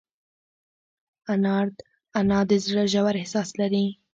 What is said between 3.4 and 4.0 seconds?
لري